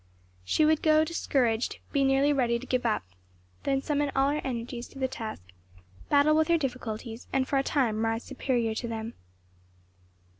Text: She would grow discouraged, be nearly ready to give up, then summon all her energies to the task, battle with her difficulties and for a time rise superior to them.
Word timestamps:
She 0.43 0.65
would 0.65 0.81
grow 0.81 1.05
discouraged, 1.05 1.77
be 1.91 2.03
nearly 2.03 2.33
ready 2.33 2.57
to 2.57 2.65
give 2.65 2.87
up, 2.87 3.03
then 3.65 3.83
summon 3.83 4.11
all 4.15 4.31
her 4.31 4.41
energies 4.43 4.87
to 4.87 4.97
the 4.97 5.07
task, 5.07 5.51
battle 6.09 6.35
with 6.35 6.47
her 6.47 6.57
difficulties 6.57 7.27
and 7.31 7.47
for 7.47 7.59
a 7.59 7.63
time 7.63 8.03
rise 8.03 8.23
superior 8.23 8.73
to 8.73 8.87
them. 8.87 9.13